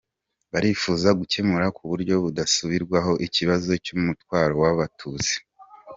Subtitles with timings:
[0.51, 5.35] Barifuza gukemura kuburyo budasubirwaho, ikibazo cy’umutwaro w’Abatutsi.